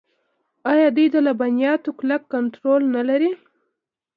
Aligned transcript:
آیا 0.71 0.87
دوی 0.95 1.07
د 1.11 1.15
لبنیاتو 1.27 1.89
کلک 1.99 2.21
کنټرول 2.33 2.81
نلري؟ 2.95 3.31